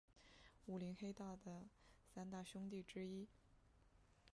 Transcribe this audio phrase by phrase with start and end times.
[0.65, 1.67] 武林黑道的
[2.11, 3.27] 三大凶地之一。